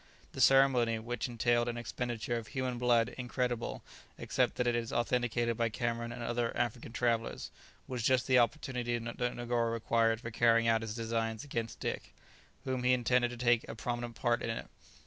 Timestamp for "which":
0.97-1.27